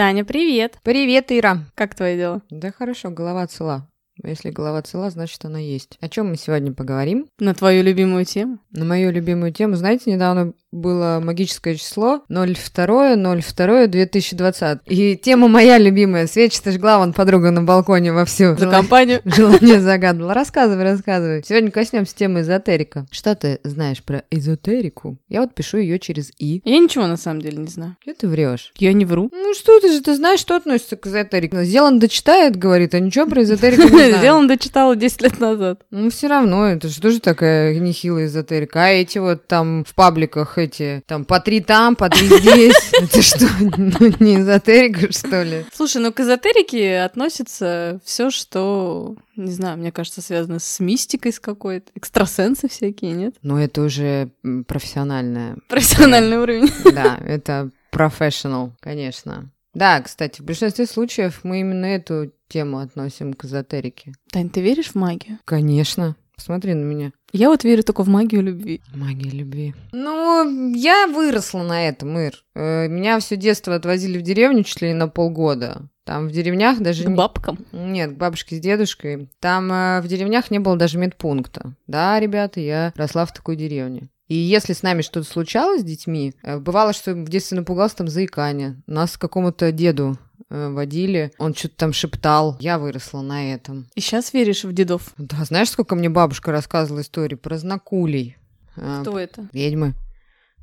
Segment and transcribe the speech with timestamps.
[0.00, 0.78] Таня, привет!
[0.82, 1.58] Привет, Ира.
[1.74, 2.40] Как твое дело?
[2.48, 3.86] Да хорошо, голова цела.
[4.24, 5.98] Если голова цела, значит она есть.
[6.00, 7.28] О чем мы сегодня поговорим?
[7.38, 8.60] На твою любимую тему?
[8.70, 9.76] На мою любимую тему.
[9.76, 14.80] Знаете, недавно было магическое число 02.02.2020.
[14.86, 16.26] И тема моя любимая.
[16.26, 18.56] Свечи-то жгла вон подруга на балконе вовсю.
[18.56, 19.20] За компанию?
[19.24, 20.34] Желание загадывала.
[20.34, 21.42] Рассказывай, рассказывай.
[21.46, 23.06] Сегодня коснемся темы эзотерика.
[23.10, 25.16] Что ты знаешь про эзотерику?
[25.28, 26.60] Я вот пишу ее через «и».
[26.64, 27.96] Я ничего на самом деле не знаю.
[28.00, 28.72] Что ты врешь?
[28.76, 29.28] Я не вру.
[29.32, 31.64] Ну что ты же, ты знаешь, что относится к эзотерике?
[31.64, 34.18] Зеланд дочитает, говорит, а ничего про эзотерику не знает.
[34.18, 35.80] Сделан дочитала 10 лет назад.
[35.90, 38.84] Ну, все равно, это же тоже такая нехилая эзотерика.
[38.84, 42.92] А эти вот там в пабликах эти, там по три там, по три здесь.
[43.00, 45.64] Это что, ну, не эзотерика, что ли?
[45.72, 51.40] Слушай, ну к эзотерике относится все, что, не знаю, мне кажется, связано с мистикой с
[51.40, 51.90] какой-то.
[51.94, 53.34] Экстрасенсы всякие, нет?
[53.42, 54.30] Ну, это уже
[54.66, 55.56] профессиональная.
[55.68, 56.70] Профессиональный уровень.
[56.92, 59.50] Да, это professional, конечно.
[59.74, 64.12] Да, кстати, в большинстве случаев мы именно эту тему относим к эзотерике.
[64.32, 65.38] Тань, ты веришь в магию?
[65.44, 66.16] Конечно.
[66.40, 67.12] Посмотри на меня.
[67.32, 68.80] Я вот верю только в магию любви.
[68.94, 69.74] Магия любви.
[69.92, 72.32] Ну, я выросла на этом, Ир.
[72.54, 75.82] Э, Меня все детство отвозили в деревню чуть ли не на полгода.
[76.04, 77.04] Там в деревнях даже...
[77.04, 77.58] К не- бабкам.
[77.72, 79.28] Нет, к бабушке с дедушкой.
[79.38, 81.74] Там э, в деревнях не было даже медпункта.
[81.86, 84.08] Да, ребята, я росла в такой деревне.
[84.28, 88.08] И если с нами что-то случалось с детьми, э, бывало, что в детстве напугался там
[88.08, 88.80] заикание.
[88.86, 90.16] Нас к какому-то деду
[90.50, 92.56] водили, он что-то там шептал.
[92.60, 93.86] Я выросла на этом.
[93.94, 95.12] И сейчас веришь в дедов?
[95.16, 98.36] Да, знаешь, сколько мне бабушка рассказывала истории про знакулей?
[98.76, 99.48] Э, Кто это?
[99.52, 99.94] Ведьмы.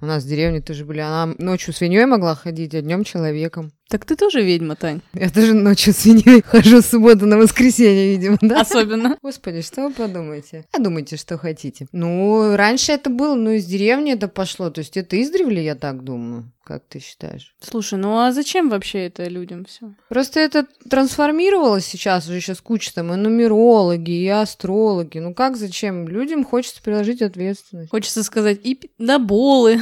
[0.02, 1.00] У нас в деревне тоже были.
[1.00, 3.72] Она ночью свиньей могла ходить, а днем человеком.
[3.90, 5.02] Так ты тоже ведьма, Тань.
[5.14, 8.62] Я тоже ночью свиньей хожу с субботы на воскресенье, видимо, да?
[8.62, 9.18] Особенно.
[9.22, 10.66] Господи, что вы подумаете?
[10.74, 11.88] А думайте, что хотите.
[11.94, 14.70] Ну, раньше это было, ну, из деревни это пошло.
[14.70, 16.52] То есть это издревле, я так думаю.
[16.68, 17.56] Как ты считаешь?
[17.62, 19.94] Слушай, ну а зачем вообще это людям все?
[20.10, 25.20] Просто это трансформировалось сейчас уже сейчас куча там и нумерологи, и астрологи.
[25.20, 26.10] Ну как, зачем?
[26.10, 27.90] Людям хочется приложить ответственность.
[27.90, 29.80] Хочется сказать и доболы.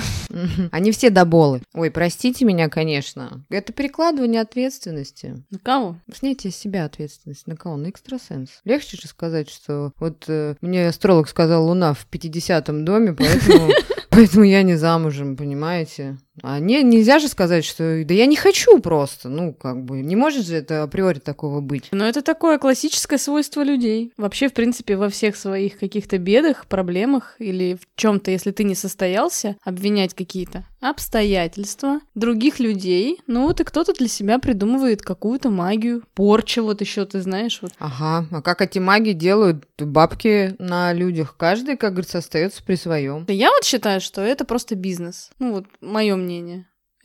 [0.72, 1.64] Они все доболы.
[1.74, 3.44] Ой, простите меня, конечно.
[3.50, 5.44] Это перекладывание ответственности.
[5.50, 5.96] На кого?
[6.14, 7.48] Снятие с себя ответственности.
[7.48, 7.78] На кого?
[7.78, 8.50] На экстрасенс.
[8.66, 13.72] Легче же сказать, что вот э, мне астролог сказал Луна в 50-м доме, поэтому,
[14.10, 16.18] поэтому я не замужем, понимаете?
[16.44, 19.30] А не, нельзя же сказать, что да я не хочу просто.
[19.30, 21.88] Ну, как бы, не может же это априори такого быть.
[21.92, 24.12] Но это такое классическое свойство людей.
[24.18, 28.76] Вообще, в принципе, во всех своих каких-то бедах, проблемах или в чем-то, если ты не
[28.76, 33.20] состоялся, обвинять какие-то обстоятельства других людей.
[33.28, 37.72] Ну вот и кто-то для себя придумывает какую-то магию, порчу вот еще, ты знаешь, вот.
[37.80, 41.36] Ага, а как эти маги делают бабки на людях?
[41.38, 43.26] Каждый, как говорится, остается при своем.
[43.28, 45.32] Я вот считаю, что это просто бизнес.
[45.40, 46.25] Ну вот мое мнение.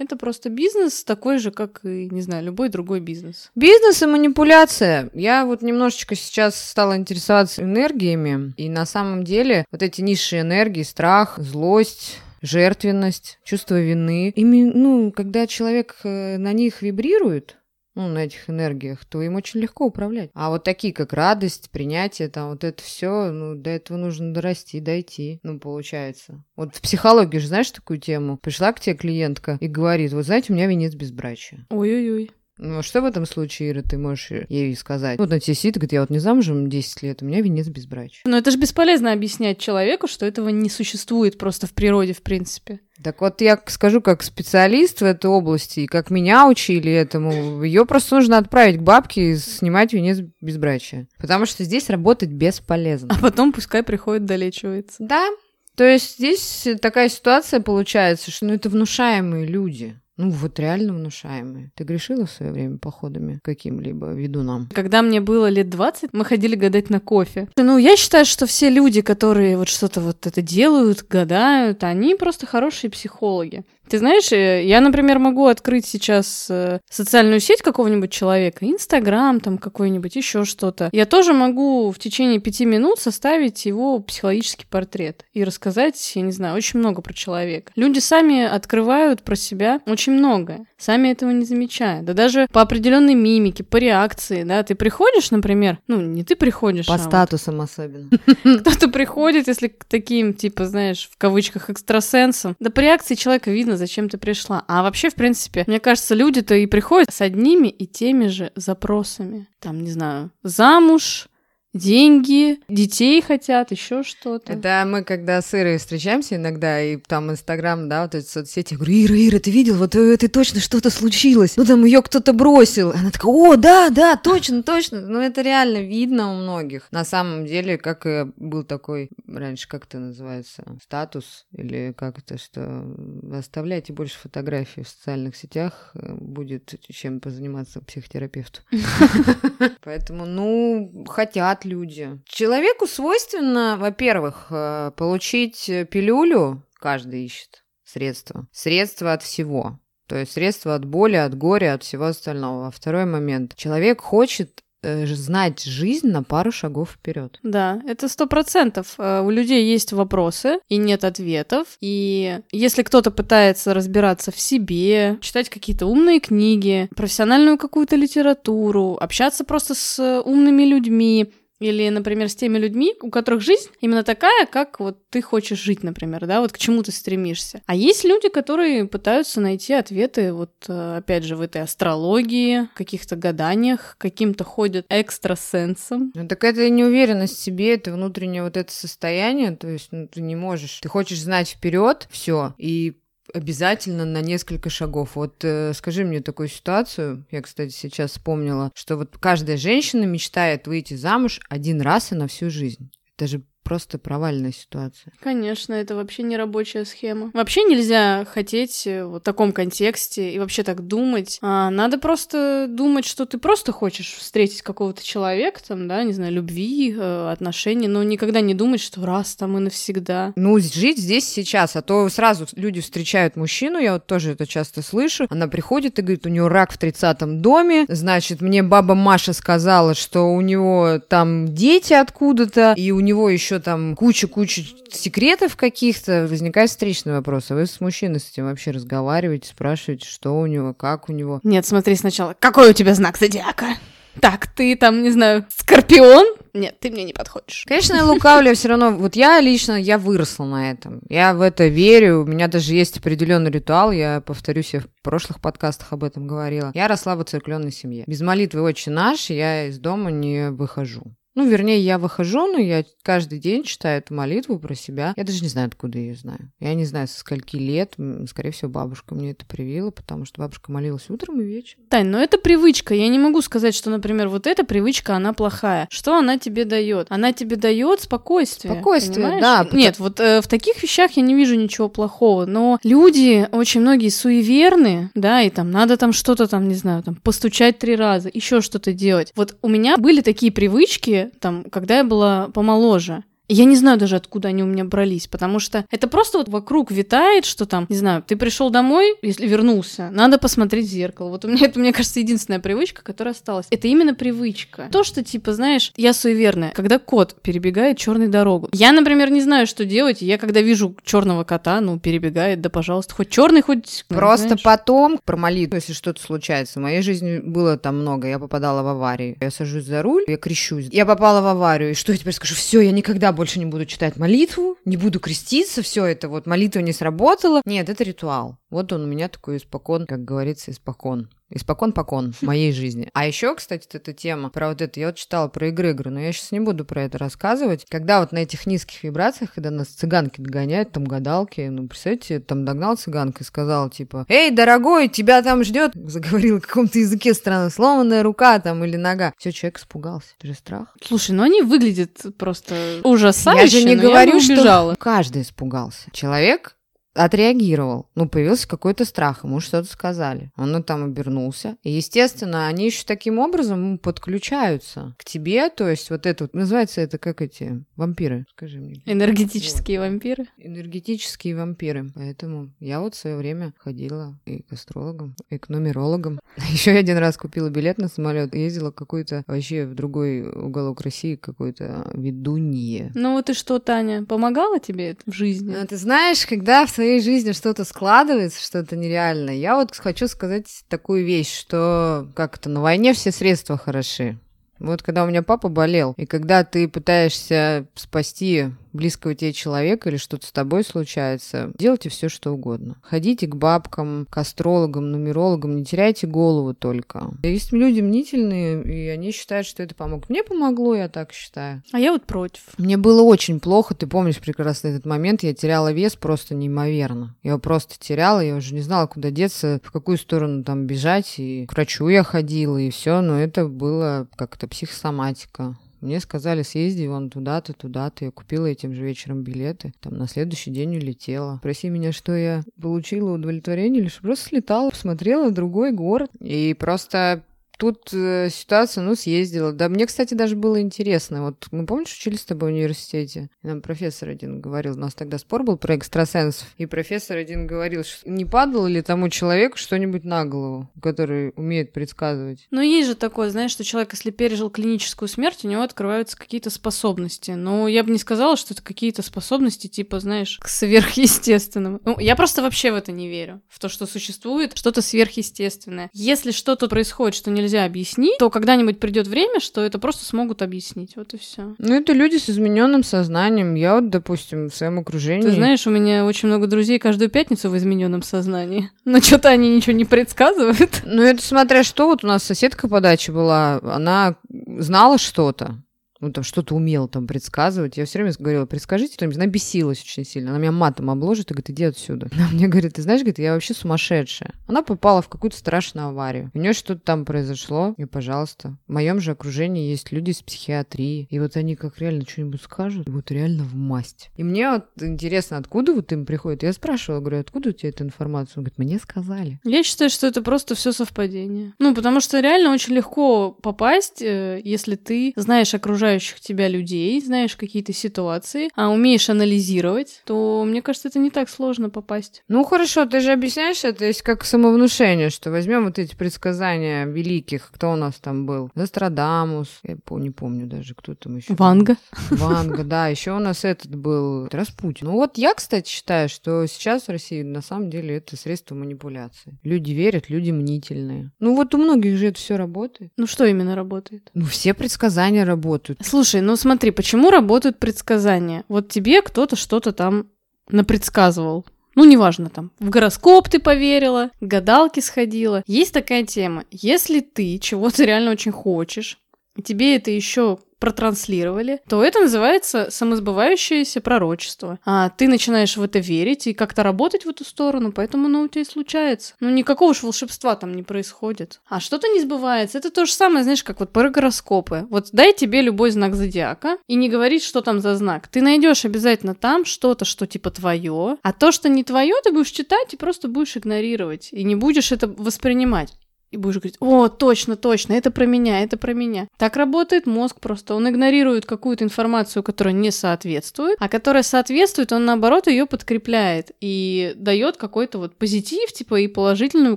[0.00, 3.50] Это просто бизнес такой же, как и, не знаю, любой другой бизнес.
[3.54, 5.10] Бизнес и манипуляция.
[5.12, 10.84] Я вот немножечко сейчас стала интересоваться энергиями, и на самом деле вот эти низшие энергии,
[10.84, 17.58] страх, злость, жертвенность, чувство вины, ими, ну, когда человек э, на них вибрирует,
[18.00, 20.30] ну, на этих энергиях, то им очень легко управлять.
[20.34, 24.80] А вот такие, как радость, принятие, там, вот это все, ну, до этого нужно дорасти,
[24.80, 26.42] дойти, ну, получается.
[26.56, 28.38] Вот в психологии же знаешь такую тему?
[28.38, 31.66] Пришла к тебе клиентка и говорит, вот знаете, у меня венец безбрачия.
[31.70, 32.30] Ой-ой-ой.
[32.62, 35.18] Ну, а что в этом случае, Ира, ты можешь ей сказать?
[35.18, 38.20] Вот на тебе сидит, говорит, я вот не замужем 10 лет, у меня венец безбрачия.
[38.26, 42.80] Но это же бесполезно объяснять человеку, что этого не существует просто в природе, в принципе.
[43.02, 47.86] Так вот, я скажу, как специалист в этой области, и как меня учили этому, ее
[47.86, 51.08] просто нужно отправить к бабке и снимать венец безбрачия.
[51.18, 53.08] Потому что здесь работать бесполезно.
[53.10, 54.96] А потом пускай приходит, долечивается.
[54.98, 55.30] Да,
[55.76, 59.98] то есть здесь такая ситуация получается, что ну, это внушаемые люди.
[60.20, 61.70] Ну, вот реально внушаемые.
[61.74, 64.68] Ты грешила в свое время походами каким-либо ведунам?
[64.74, 67.48] Когда мне было лет 20, мы ходили гадать на кофе.
[67.56, 72.44] Ну, я считаю, что все люди, которые вот что-то вот это делают, гадают, они просто
[72.46, 73.64] хорошие психологи.
[73.90, 79.58] Ты знаешь, э, я, например, могу открыть сейчас э, социальную сеть какого-нибудь человека, Инстаграм там
[79.58, 80.90] какой-нибудь, еще что-то.
[80.92, 86.30] Я тоже могу в течение пяти минут составить его психологический портрет и рассказать, я не
[86.30, 87.72] знаю, очень много про человека.
[87.74, 92.02] Люди сами открывают про себя очень многое, сами этого не замечая.
[92.02, 96.86] Да даже по определенной мимике, по реакции, да, ты приходишь, например, ну, не ты приходишь,
[96.86, 98.08] По а вот статусам особенно.
[98.60, 103.79] кто-то приходит, если к таким, типа, знаешь, в кавычках, экстрасенсам, да по реакции человека видно,
[103.80, 104.64] зачем ты пришла.
[104.68, 109.48] А вообще, в принципе, мне кажется, люди-то и приходят с одними и теми же запросами.
[109.58, 111.28] Там, не знаю, замуж,
[111.72, 114.52] деньги, детей хотят, еще что-то.
[114.52, 118.78] Это мы, когда с Ирой встречаемся иногда, и там Инстаграм, да, вот эти соцсети, я
[118.78, 122.32] говорю, Ира, Ира, ты видел, вот э, это точно что-то случилось, ну там ее кто-то
[122.32, 122.90] бросил.
[122.90, 125.00] Она такая, о, да, да, точно, точно.
[125.00, 126.88] Ну это реально видно у многих.
[126.90, 132.38] На самом деле, как и был такой раньше, как это называется, статус, или как это,
[132.38, 132.84] что
[133.32, 138.60] оставляйте больше фотографий в социальных сетях, э, будет чем позаниматься психотерапевту.
[139.82, 142.20] Поэтому, ну, хотят люди.
[142.26, 148.46] Человеку свойственно, во-первых, э, получить пилюлю, каждый ищет средства.
[148.52, 149.78] Средства от всего.
[150.06, 152.68] То есть средства от боли, от горя, от всего остального.
[152.68, 153.54] А второй момент.
[153.54, 157.38] Человек хочет Э, знать жизнь на пару шагов вперед.
[157.42, 158.94] Да, это сто процентов.
[158.96, 161.66] Э, у людей есть вопросы и нет ответов.
[161.82, 169.44] И если кто-то пытается разбираться в себе, читать какие-то умные книги, профессиональную какую-то литературу, общаться
[169.44, 171.30] просто с умными людьми,
[171.60, 175.82] или, например, с теми людьми, у которых жизнь именно такая, как вот ты хочешь жить,
[175.82, 177.62] например, да, вот к чему ты стремишься.
[177.66, 183.14] А есть люди, которые пытаются найти ответы вот, э, опять же, в этой астрологии, каких-то
[183.14, 186.12] гаданиях, каким-то ходят экстрасенсом.
[186.14, 190.22] Ну, так это неуверенность в себе, это внутреннее вот это состояние, то есть ну, ты
[190.22, 192.94] не можешь, ты хочешь знать вперед все, и
[193.32, 195.16] обязательно на несколько шагов.
[195.16, 200.66] Вот э, скажи мне такую ситуацию, я, кстати, сейчас вспомнила, что вот каждая женщина мечтает
[200.66, 202.90] выйти замуж один раз и на всю жизнь.
[203.16, 205.12] Это же просто провальная ситуация.
[205.20, 207.30] Конечно, это вообще не рабочая схема.
[207.34, 211.38] Вообще нельзя хотеть э, в таком контексте и вообще так думать.
[211.40, 216.32] А, надо просто думать, что ты просто хочешь встретить какого-то человека, там, да, не знаю,
[216.32, 220.32] любви, э, отношений, но никогда не думать, что раз там и навсегда.
[220.36, 224.82] Ну, жить здесь сейчас, а то сразу люди встречают мужчину, я вот тоже это часто
[224.82, 229.32] слышу, она приходит и говорит, у него рак в 30-м доме, значит, мне баба Маша
[229.32, 236.26] сказала, что у него там дети откуда-то, и у него еще там куча-куча секретов каких-то,
[236.28, 237.50] возникает встречный вопрос.
[237.50, 241.40] А вы с мужчиной с этим вообще разговариваете, спрашиваете, что у него, как у него?
[241.42, 243.76] Нет, смотри сначала, какой у тебя знак зодиака?
[244.20, 246.34] Так, ты там, не знаю, скорпион?
[246.52, 247.64] Нет, ты мне не подходишь.
[247.66, 248.90] Конечно, я лукавлю все равно.
[248.90, 251.00] Вот я лично, я выросла на этом.
[251.08, 252.22] Я в это верю.
[252.22, 253.92] У меня даже есть определенный ритуал.
[253.92, 256.72] Я повторюсь, я в прошлых подкастах об этом говорила.
[256.74, 258.04] Я росла в церкленной семье.
[258.06, 261.14] Без молитвы «Отче наш» я из дома не выхожу.
[261.34, 265.14] Ну, вернее, я выхожу, но я каждый день читаю эту молитву про себя.
[265.16, 266.50] Я даже не знаю, откуда я ее знаю.
[266.58, 267.94] Я не знаю, со скольки лет.
[268.28, 271.84] Скорее всего, бабушка мне это привила, потому что бабушка молилась утром и вечером.
[271.88, 272.94] Тань, но это привычка.
[272.94, 275.86] Я не могу сказать, что, например, вот эта привычка, она плохая.
[275.90, 277.06] Что она тебе дает?
[277.10, 278.74] Она тебе дает спокойствие.
[278.74, 279.40] Спокойствие, понимаешь?
[279.40, 279.68] да.
[279.72, 282.44] Нет, вот э, в таких вещах я не вижу ничего плохого.
[282.46, 287.14] Но люди, очень многие суеверны, да, и там надо там что-то там, не знаю, там
[287.14, 289.32] постучать три раза, еще что-то делать.
[289.36, 293.24] Вот у меня были такие привычки, там, когда я была помоложе.
[293.52, 296.92] Я не знаю даже, откуда они у меня брались, потому что это просто вот вокруг
[296.92, 301.30] витает, что там, не знаю, ты пришел домой, если вернулся, надо посмотреть в зеркало.
[301.30, 303.66] Вот у меня это, мне кажется, единственная привычка, которая осталась.
[303.70, 304.88] Это именно привычка.
[304.92, 308.68] То, что, типа, знаешь, я суеверная, когда кот перебегает черную дорогу.
[308.72, 310.22] Я, например, не знаю, что делать.
[310.22, 314.04] Я, когда вижу черного кота, ну, перебегает, да, пожалуйста, хоть черный, хоть...
[314.06, 314.62] Просто знаешь.
[314.62, 316.78] потом про молитву, если что-то случается.
[316.78, 318.28] В моей жизни было там много.
[318.28, 319.36] Я попадала в аварию.
[319.40, 320.88] Я сажусь за руль, я крещусь.
[320.92, 321.90] Я попала в аварию.
[321.90, 322.54] И что я теперь скажу?
[322.54, 326.80] Все, я никогда больше не буду читать молитву, не буду креститься, все это вот молитва
[326.80, 327.62] не сработала.
[327.64, 328.58] Нет, это ритуал.
[328.68, 331.30] Вот он у меня такой испокон, как говорится, испокон.
[331.50, 333.08] Испокон покон в моей жизни.
[333.12, 336.32] А еще, кстати, эта тема про вот это, я вот читала про игры-игры, но я
[336.32, 337.86] сейчас не буду про это рассказывать.
[337.88, 342.64] Когда вот на этих низких вибрациях, когда нас цыганки догоняют, там гадалки, ну, представьте, там
[342.64, 347.70] догнал цыганка и сказал, типа, «Эй, дорогой, тебя там ждет!» Заговорил в каком-то языке странно,
[347.70, 349.32] сломанная рука там или нога.
[349.38, 350.28] Все, человек испугался.
[350.38, 350.96] Это же страх.
[351.02, 356.10] Слушай, ну они выглядят просто ужасающе, Я же не говорю, я что каждый испугался.
[356.12, 356.76] Человек
[357.24, 358.08] отреагировал.
[358.14, 360.50] Ну, появился какой-то страх, ему что-то сказали.
[360.56, 361.76] Он там обернулся.
[361.82, 365.68] И, естественно, они еще таким образом подключаются к тебе.
[365.70, 369.02] То есть вот это вот, называется это как эти вампиры, скажи мне.
[369.06, 370.08] Энергетические вот.
[370.08, 370.46] вампиры?
[370.58, 372.10] Энергетические вампиры.
[372.14, 376.40] Поэтому я вот в свое время ходила и к астрологам, и к нумерологам.
[376.70, 382.10] Еще один раз купила билет на самолет ездила какой-то вообще в другой уголок России какой-то
[382.14, 383.10] ведунье.
[383.14, 385.74] Ну вот и что, Таня, помогала тебе это в жизни?
[385.74, 390.66] Ну, ты знаешь, когда в своей жизни что-то складывается, что-то нереальное, я вот хочу сказать
[390.88, 394.38] такую вещь, что как-то на войне все средства хороши.
[394.78, 400.16] Вот когда у меня папа болел, и когда ты пытаешься спасти близкого тебе человека или
[400.16, 402.96] что-то с тобой случается, делайте все, что угодно.
[403.02, 407.30] Ходите к бабкам, к астрологам, нумерологам, не теряйте голову только.
[407.42, 410.28] Есть люди мнительные, и они считают, что это помог.
[410.28, 411.82] Мне помогло, я так считаю.
[411.92, 412.62] А я вот против.
[412.78, 417.36] Мне было очень плохо, ты помнишь прекрасно этот момент, я теряла вес просто неимоверно.
[417.42, 421.34] Я его просто теряла, я уже не знала, куда деться, в какую сторону там бежать,
[421.38, 425.76] и к врачу я ходила, и все, но это было как-то психосоматика.
[426.00, 428.24] Мне сказали, съезди вон туда-то, туда-то.
[428.26, 429.92] Я купила этим же вечером билеты.
[430.00, 431.56] Там на следующий день улетела.
[431.58, 436.30] Спроси меня, что я получила удовлетворение, лишь просто слетала, посмотрела другой город.
[436.40, 437.42] И просто
[437.80, 439.72] Тут э, ситуация, ну, съездила.
[439.72, 441.44] Да, мне, кстати, даже было интересно.
[441.44, 443.48] Вот мы, помнишь, учились с тобой в университете?
[443.62, 447.66] И нам профессор один говорил, у нас тогда спор был про экстрасенсов, и профессор один
[447.66, 452.66] говорил, что не падало ли тому человеку что-нибудь на голову, который умеет предсказывать.
[452.70, 456.68] Ну, есть же такое, знаешь, что человек, если пережил клиническую смерть, у него открываются какие-то
[456.68, 457.52] способности.
[457.52, 462.00] Но я бы не сказала, что это какие-то способности, типа, знаешь, к сверхъестественному.
[462.04, 463.62] Ну, я просто вообще в это не верю.
[463.70, 466.10] В то, что существует что-то сверхъестественное.
[466.12, 470.62] Если что-то происходит, что нельзя нельзя объяснить, то когда-нибудь придет время, что это просто смогут
[470.62, 471.12] объяснить.
[471.16, 471.74] Вот и все.
[471.78, 473.74] Ну, это люди с измененным сознанием.
[473.74, 475.42] Я вот, допустим, в своем окружении.
[475.42, 478.90] Ты знаешь, у меня очень много друзей каждую пятницу в измененном сознании.
[479.04, 481.02] Но что-то они ничего не предсказывают.
[481.04, 482.06] Ну, это смотря что.
[482.06, 484.36] Вот у нас соседка по даче была, она
[484.78, 485.76] знала что-то
[486.20, 487.96] ну, там что-то умел там предсказывать.
[487.96, 489.36] Я все время говорила, предскажите что-нибудь.
[489.36, 490.50] Она бесилась очень сильно.
[490.50, 492.28] Она меня матом обложит и говорит, иди отсюда.
[492.36, 494.54] Она мне говорит, ты знаешь, говорит, я вообще сумасшедшая.
[494.66, 496.50] Она попала в какую-то страшную аварию.
[496.54, 501.26] У нее что-то там произошло, и, пожалуйста, в моем же окружении есть люди с психиатрии.
[501.30, 504.30] И вот они как реально что-нибудь скажут, вот реально в масть.
[504.36, 506.62] И мне вот интересно, откуда вот им приходит.
[506.62, 508.58] Я спрашивала, говорю, откуда у тебя эта информация?
[508.58, 509.60] Он говорит, мне сказали.
[509.64, 511.72] Я считаю, что это просто все совпадение.
[511.78, 517.20] Ну, потому что реально очень легко попасть, э, если ты знаешь окружающих окружающих тебя людей,
[517.22, 522.42] знаешь какие-то ситуации, а умеешь анализировать, то, мне кажется, это не так сложно попасть.
[522.48, 527.70] Ну, хорошо, ты же объясняешь это, есть как самовнушение, что возьмем вот эти предсказания великих,
[527.72, 528.70] кто у нас там был?
[528.74, 531.54] Нострадамус, я не помню даже, кто там еще.
[531.54, 531.96] Ванга.
[532.30, 535.06] Ванга, да, еще у нас этот был Распутин.
[535.06, 539.58] Ну вот я, кстати, считаю, что сейчас в России на самом деле это средство манипуляции.
[539.62, 541.30] Люди верят, люди мнительные.
[541.38, 543.12] Ну вот у многих же это все работает.
[543.16, 544.30] Ну что именно работает?
[544.34, 545.99] Ну все предсказания работают.
[546.02, 548.64] Слушай, ну смотри, почему работают предсказания?
[548.68, 550.28] Вот тебе кто-то что-то там
[550.68, 551.66] напредсказывал.
[551.94, 555.62] Ну, неважно, там, в гороскоп ты поверила, гадалки сходила.
[555.66, 556.64] Есть такая тема.
[556.70, 559.18] Если ты чего-то реально очень хочешь,
[559.56, 564.78] и тебе это еще протранслировали, то это называется самосбывающееся пророчество.
[564.84, 568.48] А ты начинаешь в это верить и как-то работать в эту сторону, поэтому оно у
[568.48, 569.34] тебя и случается.
[569.40, 571.60] Ну, никакого уж волшебства там не происходит.
[571.68, 572.78] А что-то не сбывается.
[572.78, 574.86] Это то же самое, знаешь, как вот про гороскопы.
[574.90, 578.28] Вот дай тебе любой знак зодиака и не говорить, что там за знак.
[578.28, 582.50] Ты найдешь обязательно там что-то, что типа твое, а то, что не твое, ты будешь
[582.50, 584.30] читать и просто будешь игнорировать.
[584.32, 585.92] И не будешь это воспринимать
[586.30, 589.28] и будешь говорить, о, точно, точно, это про меня, это про меня.
[589.36, 590.74] Так работает мозг просто.
[590.74, 597.12] Он игнорирует какую-то информацию, которая не соответствует, а которая соответствует, он наоборот ее подкрепляет и
[597.16, 599.76] дает какой-то вот позитив, типа, и положительную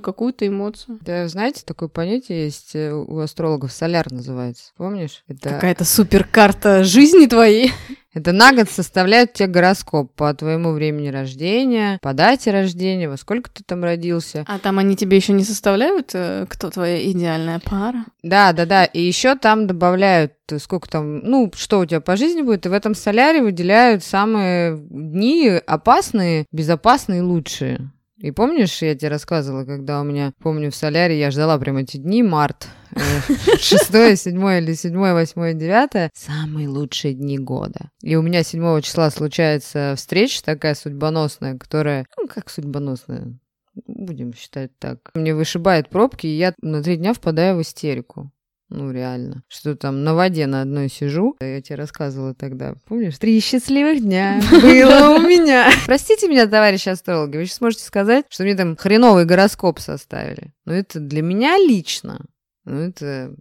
[0.00, 0.98] какую-то эмоцию.
[1.02, 4.72] Да, знаете, такое понятие есть э, у астрологов, соляр называется.
[4.76, 5.24] Помнишь?
[5.26, 5.50] Это...
[5.50, 7.72] Какая-то суперкарта жизни твоей.
[8.14, 13.50] Это на год составляет тебе гороскоп по твоему времени рождения, по дате рождения, во сколько
[13.50, 14.44] ты там родился.
[14.46, 18.04] А там они тебе еще не составляют, э, кто твоя идеальная пара?
[18.22, 18.84] Да, да, да.
[18.84, 22.68] И еще там добавляют, э, сколько там, ну, что у тебя по жизни будет, и
[22.68, 27.90] в этом соляре выделяют самые дни опасные, безопасные, лучшие.
[28.24, 31.98] И помнишь, я тебе рассказывала, когда у меня, помню, в соляре я ждала прям эти
[31.98, 32.98] дни, март, э,
[33.58, 37.90] шестое, седьмое или седьмое, восьмое, девятое, самые лучшие дни года.
[38.00, 43.38] И у меня седьмого числа случается встреча такая судьбоносная, которая, ну, как судьбоносная,
[43.86, 45.10] будем считать так.
[45.12, 48.32] Мне вышибает пробки, и я на три дня впадаю в истерику.
[48.70, 49.42] Ну, реально.
[49.48, 51.36] Что там на воде на одной сижу.
[51.40, 52.74] Я тебе рассказывала тогда.
[52.86, 53.18] Помнишь?
[53.18, 55.70] Три счастливых дня было у меня.
[55.86, 60.52] Простите меня, товарищи астрологи, вы сейчас сможете сказать, что мне там хреновый гороскоп составили.
[60.64, 62.24] Но это для меня лично.
[62.64, 63.34] Ну, это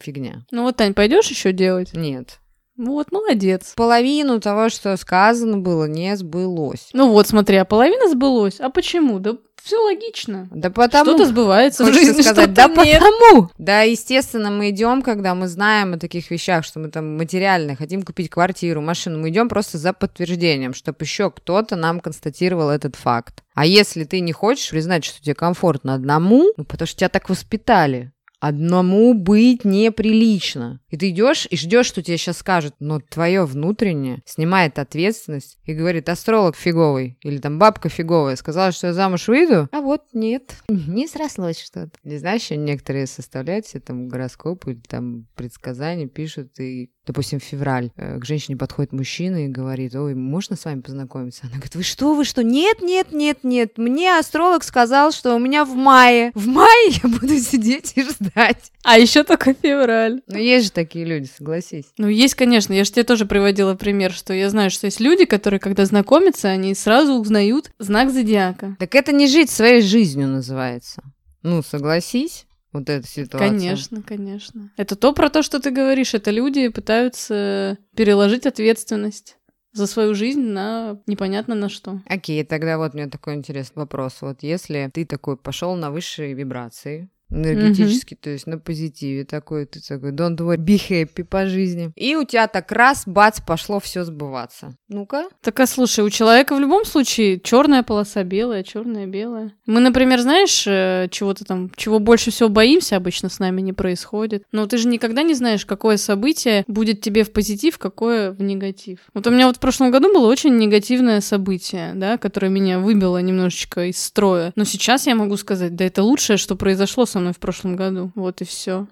[0.00, 0.44] фигня.
[0.50, 1.92] Ну вот, Тань, пойдешь еще делать?
[1.94, 2.40] Нет.
[2.76, 3.74] Вот, молодец.
[3.76, 6.88] Половину того, что сказано было, не сбылось.
[6.92, 8.60] Ну вот, смотри, а половина сбылось.
[8.60, 9.18] А почему?
[9.18, 10.48] Да все логично.
[10.50, 11.10] Да потому...
[11.10, 12.52] Что-то сбывается в жизни, сказать.
[12.52, 13.00] Да нет.
[13.00, 13.50] потому!
[13.58, 18.02] Да, естественно, мы идем, когда мы знаем о таких вещах, что мы там материально хотим
[18.02, 23.44] купить квартиру, машину, мы идем просто за подтверждением, чтобы еще кто-то нам констатировал этот факт.
[23.54, 27.28] А если ты не хочешь признать, что тебе комфортно одному, ну, потому что тебя так
[27.28, 28.12] воспитали,
[28.42, 30.80] одному быть неприлично.
[30.88, 35.72] И ты идешь и ждешь, что тебе сейчас скажут, но твое внутреннее снимает ответственность и
[35.72, 40.56] говорит, астролог фиговый или там бабка фиговая сказала, что я замуж выйду, а вот нет,
[40.68, 41.92] не срослось что-то.
[42.02, 47.90] Не знаешь, некоторые составляют себе там гороскопы или там предсказания пишут и допустим, в февраль,
[47.96, 51.42] э, к женщине подходит мужчина и говорит, ой, можно с вами познакомиться?
[51.44, 52.44] Она говорит, вы что, вы что?
[52.44, 56.30] Нет, нет, нет, нет, мне астролог сказал, что у меня в мае.
[56.34, 58.72] В мае я буду сидеть и ждать.
[58.84, 60.22] А еще только февраль.
[60.26, 61.86] Ну, есть же такие люди, согласись.
[61.98, 62.72] Ну, есть, конечно.
[62.72, 66.48] Я же тебе тоже приводила пример, что я знаю, что есть люди, которые, когда знакомятся,
[66.48, 68.76] они сразу узнают знак зодиака.
[68.78, 71.02] Так это не жить своей жизнью называется.
[71.42, 73.50] Ну, согласись вот эта ситуация.
[73.50, 74.72] Конечно, конечно.
[74.76, 76.14] Это то про то, что ты говоришь.
[76.14, 79.36] Это люди пытаются переложить ответственность
[79.72, 82.00] за свою жизнь на непонятно на что.
[82.06, 84.20] Окей, тогда вот у меня такой интересный вопрос.
[84.20, 88.22] Вот если ты такой пошел на высшие вибрации, энергетически, mm-hmm.
[88.22, 91.92] то есть на позитиве такой, ты такой, don't worry, be happy по жизни.
[91.96, 94.76] И у тебя так раз, бац, пошло все сбываться.
[94.88, 95.28] Ну-ка.
[95.40, 99.52] Так, а слушай, у человека в любом случае черная полоса белая, черная белая.
[99.66, 104.44] Мы, например, знаешь, э, чего-то там, чего больше всего боимся, обычно с нами не происходит.
[104.52, 109.00] Но ты же никогда не знаешь, какое событие будет тебе в позитив, какое в негатив.
[109.14, 113.18] Вот у меня вот в прошлом году было очень негативное событие, да, которое меня выбило
[113.18, 114.52] немножечко из строя.
[114.56, 118.12] Но сейчас я могу сказать, да это лучшее, что произошло со мной в прошлом году.
[118.14, 118.86] Вот и все.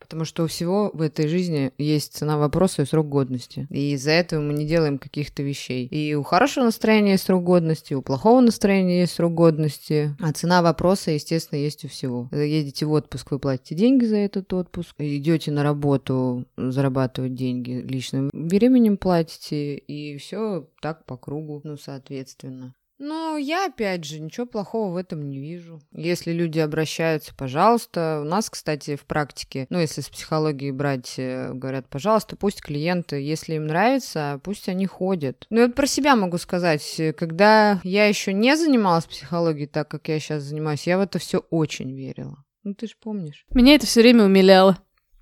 [0.00, 3.68] Потому что у всего в этой жизни есть цена вопроса и срок годности.
[3.70, 5.86] И из-за этого мы не делаем каких-то вещей.
[5.86, 10.16] И у хорошего настроения есть срок годности, у плохого настроения есть срок годности.
[10.18, 12.28] А цена вопроса, естественно, есть у всего.
[12.32, 14.94] Едете в отпуск, вы платите деньги за этот отпуск.
[14.98, 19.76] Идете на работу, зарабатывать деньги личным временем платите.
[19.76, 22.74] И все так по кругу, ну, соответственно.
[23.00, 25.80] Ну, я, опять же, ничего плохого в этом не вижу.
[25.90, 28.20] Если люди обращаются, пожалуйста.
[28.22, 33.16] У нас, кстати, в практике, ну, если с психологией брать, э, говорят, пожалуйста, пусть клиенты,
[33.16, 35.46] если им нравится, пусть они ходят.
[35.48, 37.00] Ну, вот про себя могу сказать.
[37.16, 41.38] Когда я еще не занималась психологией так, как я сейчас занимаюсь, я в это все
[41.48, 42.44] очень верила.
[42.64, 43.46] Ну, ты же помнишь.
[43.54, 44.76] Меня это все время умиляло.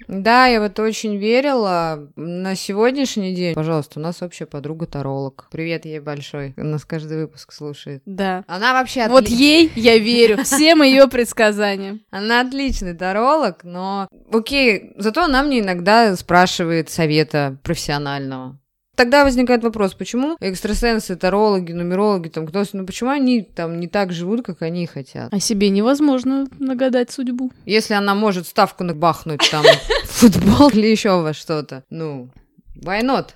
[0.07, 2.09] Да, я в это очень верила.
[2.17, 5.49] На сегодняшний день, пожалуйста, у нас общая подруга таролог.
[5.51, 6.55] Привет ей большой.
[6.57, 8.03] У нас каждый выпуск слушает.
[8.07, 8.45] Да.
[8.47, 9.13] Она вообще отли...
[9.13, 10.45] Вот ей я верю.
[10.45, 12.01] Всем ее предсказаниям.
[12.11, 14.09] Она отличный таролог, но...
[14.33, 18.59] Окей, зато она мне иногда спрашивает совета профессионального.
[18.99, 24.13] Тогда возникает вопрос, почему экстрасенсы, тарологи, нумерологи, там кто ну почему они там не так
[24.13, 25.33] живут, как они хотят?
[25.33, 27.53] А себе невозможно нагадать судьбу.
[27.65, 29.65] Если она может ставку набахнуть там
[30.03, 32.31] футбол или еще во что-то, ну,
[32.75, 33.29] why not?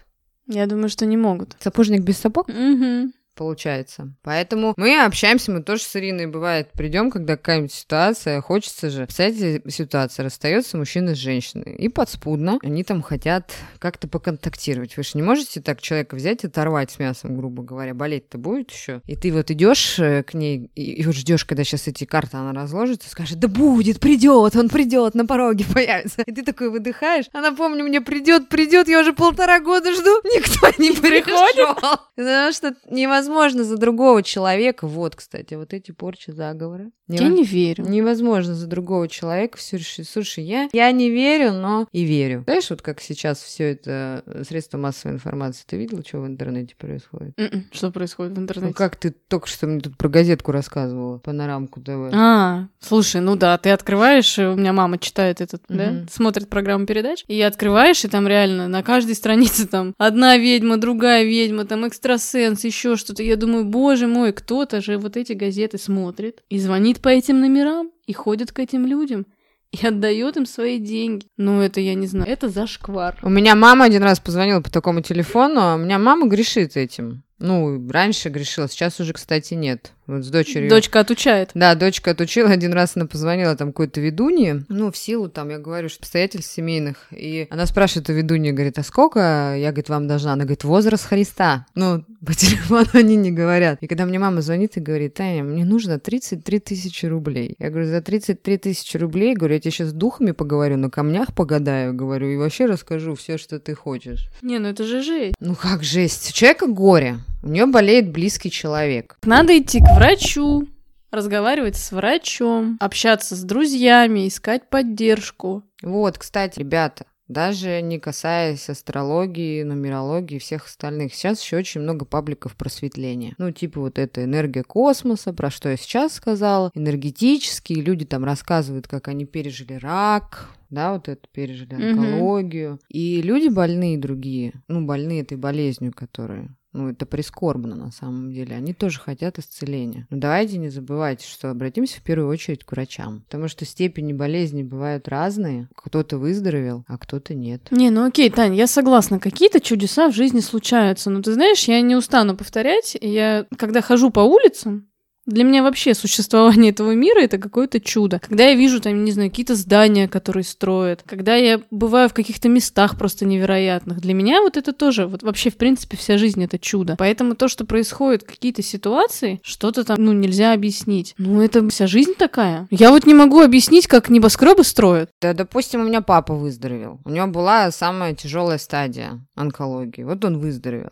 [0.48, 1.54] Я думаю, что не могут.
[1.60, 2.48] Сапожник без сапог?
[2.48, 4.14] Угу получается.
[4.22, 9.06] Поэтому мы общаемся, мы тоже с Ириной, бывает, придем, когда какая-нибудь ситуация, хочется же.
[9.06, 14.96] Кстати, ситуация, расстается мужчина с женщиной, и подспудно они там хотят как-то поконтактировать.
[14.96, 18.70] Вы же не можете так человека взять и оторвать с мясом, грубо говоря, болеть-то будет
[18.70, 19.00] еще.
[19.06, 22.36] И ты вот идешь э, к ней, и, и вот ждешь, когда сейчас эти карты
[22.36, 26.22] она разложится, скажет, да будет, придет, он придет, на пороге появится.
[26.26, 30.68] И ты такой выдыхаешь, она, помню, мне придет, придет, я уже полтора года жду, никто
[30.82, 31.76] не приходит.
[32.16, 34.86] Потому что невозможно невозможно за другого человека.
[34.86, 36.90] Вот, кстати, вот эти порчи заговоры.
[37.08, 37.84] Я не верю.
[37.86, 40.08] Невозможно за другого человека все решить.
[40.08, 42.42] Слушай, я, я не верю, но и верю.
[42.44, 45.64] Знаешь, вот как сейчас все это э, средства массовой информации.
[45.66, 47.38] Ты видела, что в интернете происходит?
[47.38, 47.52] Mm-mm.
[47.52, 47.64] М-м.
[47.70, 48.68] Что происходит в интернете?
[48.68, 52.12] Ну как ты только что мне тут про газетку рассказывала, панорамку ТВ.
[52.14, 56.04] А, слушай, ну да, ты открываешь, у меня мама читает этот, mm-hmm.
[56.04, 60.78] да, смотрит программу передач, и открываешь, и там реально на каждой странице там одна ведьма,
[60.78, 63.22] другая ведьма, там экстрасенс, еще что-то.
[63.22, 67.90] Я думаю, боже мой, кто-то же вот эти газеты смотрит и звонит по этим номерам
[68.06, 69.26] и ходит к этим людям
[69.70, 71.26] и отдает им свои деньги.
[71.36, 73.18] Ну, это я не знаю, это зашквар.
[73.22, 77.22] У меня мама один раз позвонила по такому телефону, а у меня мама грешит этим.
[77.42, 79.92] Ну, раньше грешила, сейчас уже, кстати, нет.
[80.06, 80.68] Вот с дочерью.
[80.68, 81.50] Дочка отучает.
[81.54, 82.50] Да, дочка отучила.
[82.50, 84.64] Один раз она позвонила там какой-то ведунье.
[84.68, 87.06] Ну, в силу там, я говорю, что обстоятельств семейных.
[87.12, 90.32] И она спрашивает у ведуньи, говорит, а сколько я, говорит, вам должна?
[90.32, 91.66] Она говорит, возраст Христа.
[91.74, 93.78] Ну, по телефону они не говорят.
[93.80, 97.54] И когда мне мама звонит и говорит, Таня, мне нужно 33 тысячи рублей.
[97.58, 101.34] Я говорю, за 33 тысячи рублей, говорю, я тебе сейчас с духами поговорю, на камнях
[101.34, 104.28] погадаю, говорю, и вообще расскажу все, что ты хочешь.
[104.42, 105.34] Не, ну это же жесть.
[105.40, 106.30] Ну как жесть?
[106.30, 107.18] У человека горе.
[107.42, 109.18] У нее болеет близкий человек.
[109.24, 110.68] Надо идти к врачу,
[111.10, 115.64] разговаривать с врачом, общаться с друзьями, искать поддержку.
[115.82, 121.14] Вот, кстати, ребята, даже не касаясь астрологии, нумерологии и всех остальных.
[121.14, 123.34] Сейчас еще очень много пабликов просветления.
[123.38, 128.86] Ну, типа вот эта энергия космоса, про что я сейчас сказала, энергетические, люди там рассказывают,
[128.86, 132.74] как они пережили рак, да, вот это пережили онкологию.
[132.74, 132.86] Mm-hmm.
[132.90, 138.56] И люди больные другие, ну, больные этой болезнью, которые ну, это прискорбно на самом деле.
[138.56, 140.06] Они тоже хотят исцеления.
[140.10, 143.22] Но давайте не забывайте, что обратимся в первую очередь к врачам.
[143.26, 145.68] Потому что степени болезни бывают разные.
[145.74, 147.68] Кто-то выздоровел, а кто-то нет.
[147.70, 149.20] Не, ну окей, Тань, я согласна.
[149.20, 151.10] Какие-то чудеса в жизни случаются.
[151.10, 152.96] Но ты знаешь, я не устану повторять.
[153.00, 154.88] Я, когда хожу по улицам,
[155.26, 158.18] для меня вообще существование этого мира это какое-то чудо.
[158.18, 162.48] Когда я вижу там, не знаю, какие-то здания, которые строят, когда я бываю в каких-то
[162.48, 166.58] местах просто невероятных, для меня вот это тоже, вот вообще в принципе вся жизнь это
[166.58, 166.96] чудо.
[166.98, 171.14] Поэтому то, что происходит, какие-то ситуации, что-то там, ну, нельзя объяснить.
[171.18, 172.66] Ну, это вся жизнь такая.
[172.70, 175.10] Я вот не могу объяснить, как небоскребы строят.
[175.20, 177.00] Да, допустим, у меня папа выздоровел.
[177.04, 180.02] У него была самая тяжелая стадия онкологии.
[180.02, 180.90] Вот он выздоровел.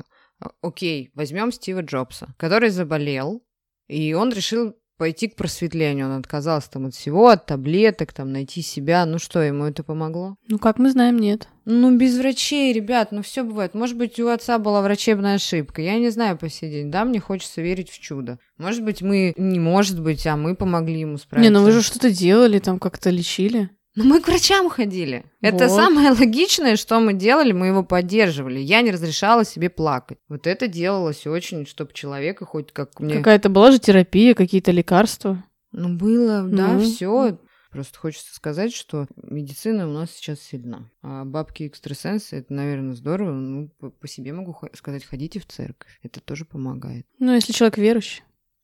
[0.62, 3.42] Окей, возьмем Стива Джобса, который заболел,
[3.90, 6.06] и он решил пойти к просветлению.
[6.06, 9.06] Он отказался там от всего, от таблеток, там найти себя.
[9.06, 10.36] Ну что, ему это помогло?
[10.46, 11.48] Ну, как мы знаем, нет.
[11.64, 13.72] Ну, без врачей, ребят, ну все бывает.
[13.72, 15.80] Может быть, у отца была врачебная ошибка.
[15.80, 16.90] Я не знаю по сей день.
[16.90, 18.38] Да, мне хочется верить в чудо.
[18.58, 21.50] Может быть, мы, не может быть, а мы помогли ему справиться.
[21.50, 23.70] Не, ну вы же что-то делали, там как-то лечили.
[23.96, 25.24] Ну, мы к врачам ходили.
[25.42, 25.54] Вот.
[25.54, 28.60] Это самое логичное, что мы делали, мы его поддерживали.
[28.60, 30.18] Я не разрешала себе плакать.
[30.28, 33.16] Вот это делалось очень, чтобы человека хоть как мне...
[33.16, 35.42] Какая-то была же терапия, какие-то лекарства.
[35.72, 36.56] Ну, было, ну.
[36.56, 37.38] да, все.
[37.70, 40.90] Просто хочется сказать, что медицина у нас сейчас сильна.
[41.02, 43.32] А бабки-экстрасенсы, это, наверное, здорово.
[43.32, 45.98] Ну, по, по себе могу сказать, ходите в церковь.
[46.02, 47.06] Это тоже помогает.
[47.20, 48.22] Ну, если человек верующий.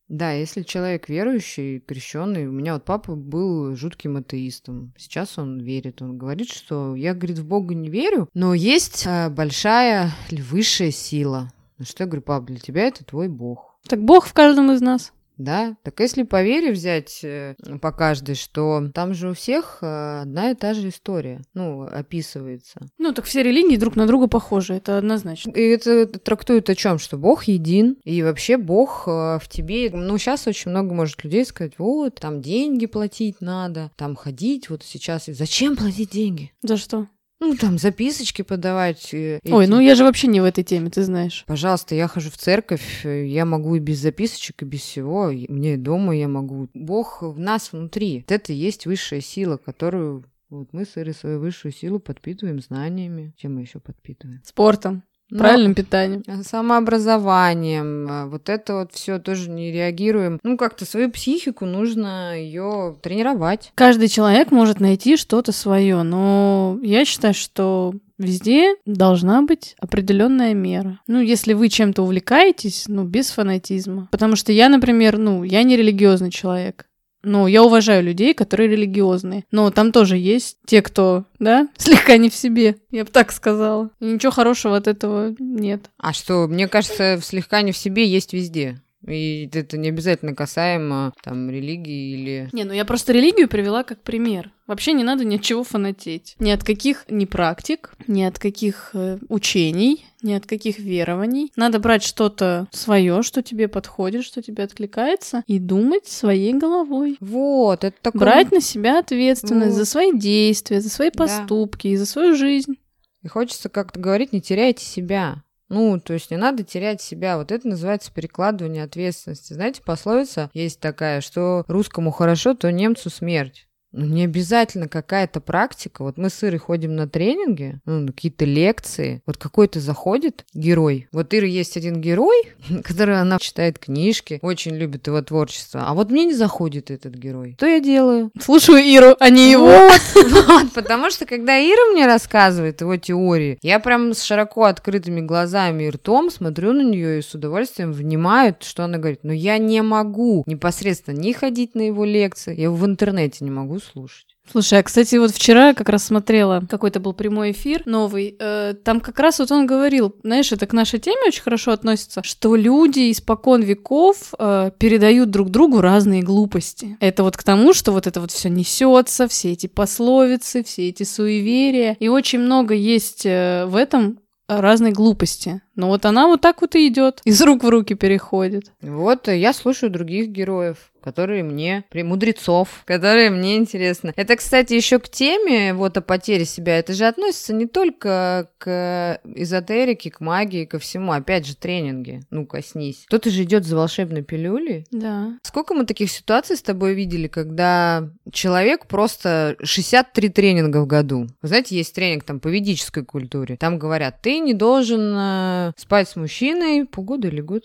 [0.08, 4.92] Да, если человек верующий, крещенный, у меня вот папа был жутким атеистом.
[4.96, 6.00] Сейчас он верит.
[6.00, 10.92] Он говорит, что я, говорит, в Бога не верю, но есть э, большая или высшая
[10.92, 11.50] сила.
[11.78, 13.76] На что я говорю, пап, для тебя это твой Бог.
[13.88, 15.12] Так Бог в каждом из нас.
[15.38, 20.20] Да, так если по вере взять э, по каждой, что там же у всех э,
[20.22, 22.80] одна и та же история, ну, описывается.
[22.98, 25.50] Ну, так все религии друг на друга похожи, это однозначно.
[25.50, 26.98] И это трактует о чем?
[26.98, 29.90] Что Бог един, и вообще Бог э, в тебе.
[29.90, 34.82] Ну, сейчас очень много может людей сказать, вот, там деньги платить надо, там ходить, вот
[34.84, 35.26] сейчас.
[35.26, 36.52] Зачем платить деньги?
[36.62, 37.08] За что?
[37.38, 39.12] Ну, там записочки подавать.
[39.12, 39.52] Э, эти.
[39.52, 41.44] Ой, ну я же вообще не в этой теме, ты знаешь.
[41.46, 45.30] Пожалуйста, я хожу в церковь, э, я могу и без записочек, и без всего.
[45.30, 46.68] Мне дома я могу.
[46.72, 48.20] Бог в нас внутри.
[48.20, 52.60] Вот это и есть высшая сила, которую вот мы с Ирой свою высшую силу подпитываем
[52.60, 53.34] знаниями.
[53.36, 54.40] Чем мы еще подпитываем?
[54.44, 55.02] Спортом.
[55.30, 56.22] Но Правильным питанием.
[56.42, 58.06] Самообразованием.
[58.08, 60.38] А вот это вот все тоже не реагируем.
[60.42, 63.72] Ну, как-то свою психику нужно ее тренировать.
[63.74, 71.00] Каждый человек может найти что-то свое, но я считаю, что Везде должна быть определенная мера.
[71.06, 74.08] Ну, если вы чем-то увлекаетесь, ну, без фанатизма.
[74.10, 76.86] Потому что я, например, ну, я не религиозный человек.
[77.22, 79.44] Ну, я уважаю людей, которые религиозные.
[79.50, 82.76] Но там тоже есть те, кто, да, слегка не в себе.
[82.90, 83.90] Я бы так сказала.
[84.00, 85.90] И ничего хорошего от этого нет.
[85.98, 88.80] А что, мне кажется, слегка не в себе есть везде.
[89.06, 92.48] И это не обязательно касаемо там религии или...
[92.52, 94.50] Не, ну я просто религию привела как пример.
[94.66, 96.34] Вообще не надо ни от чего фанатеть.
[96.40, 101.52] Ни от каких ни практик, ни от каких э, учений, ни от каких верований.
[101.54, 107.16] Надо брать что-то свое, что тебе подходит, что тебе откликается, и думать своей головой.
[107.20, 108.20] Вот, это такое...
[108.20, 109.78] Брать на себя ответственность вот.
[109.78, 111.94] за свои действия, за свои поступки да.
[111.94, 112.76] и за свою жизнь.
[113.22, 115.42] И хочется как-то говорить, не теряйте себя.
[115.68, 117.38] Ну, то есть не надо терять себя.
[117.38, 119.52] Вот это называется перекладывание ответственности.
[119.52, 123.65] Знаете, пословица есть такая, что русскому хорошо, то немцу смерть.
[123.96, 126.04] Ну, не обязательно какая-то практика.
[126.04, 129.22] Вот мы с Ирой ходим на тренинги, ну, какие-то лекции.
[129.24, 131.08] Вот какой-то заходит герой.
[131.12, 132.52] Вот Ира есть один герой,
[132.84, 135.84] который она читает книжки, очень любит его творчество.
[135.86, 137.54] А вот мне не заходит этот герой.
[137.56, 138.30] Что я делаю?
[138.38, 139.66] Слушаю Иру, а не его.
[139.66, 140.02] Вот,
[140.46, 145.84] вот, потому что когда Ира мне рассказывает его теории, я прям с широко открытыми глазами
[145.84, 149.20] и ртом смотрю на нее и с удовольствием внимаю, что она говорит.
[149.22, 153.50] Но я не могу непосредственно не ходить на его лекции, я его в интернете не
[153.50, 154.26] могу слушать.
[154.50, 159.00] Слушай, а, кстати, вот вчера как раз смотрела, какой-то был прямой эфир новый, э, там
[159.00, 163.10] как раз вот он говорил, знаешь, это к нашей теме очень хорошо относится, что люди
[163.10, 166.96] испокон веков э, передают друг другу разные глупости.
[167.00, 171.02] Это вот к тому, что вот это вот все несется, все эти пословицы, все эти
[171.02, 175.60] суеверия, и очень много есть э, в этом разной глупости.
[175.74, 178.72] Но вот она вот так вот и идет, из рук в руки переходит.
[178.80, 184.12] Вот э, я слушаю других героев которые мне, мудрецов, которые мне интересны.
[184.16, 186.80] Это, кстати, еще к теме вот о потере себя.
[186.80, 191.12] Это же относится не только к эзотерике, к магии, ко всему.
[191.12, 192.22] Опять же, тренинги.
[192.30, 193.04] Ну, коснись.
[193.06, 194.84] Кто-то же идет за волшебной пилюлей.
[194.90, 195.38] Да.
[195.44, 201.28] Сколько мы таких ситуаций с тобой видели, когда человек просто 63 тренинга в году.
[201.40, 203.56] Вы знаете, есть тренинг там по ведической культуре.
[203.56, 207.62] Там говорят, ты не должен э, спать с мужчиной полгода или год.